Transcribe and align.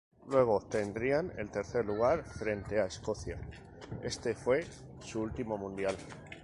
Luego 0.29 0.55
obtendrían 0.55 1.31
el 1.37 1.51
Tercer 1.51 1.85
lugar 1.85 2.23
frente 2.23 2.79
a 2.81 2.85
Escocia, 2.87 3.37
este 4.01 4.33
fue 4.33 4.65
su 4.99 5.21
último 5.21 5.59
mundial. 5.59 5.95